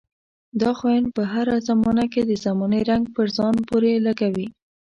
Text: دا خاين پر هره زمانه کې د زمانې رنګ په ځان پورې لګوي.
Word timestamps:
دا 0.61 0.71
خاين 0.79 1.05
پر 1.15 1.25
هره 1.33 1.55
زمانه 1.69 2.05
کې 2.13 2.21
د 2.25 2.31
زمانې 2.45 2.81
رنګ 2.89 3.03
په 3.15 3.21
ځان 3.37 3.55
پورې 3.69 3.93
لګوي. 4.05 4.47